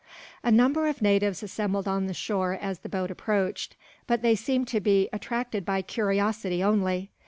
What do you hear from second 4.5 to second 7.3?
to be attracted by curiosity, only.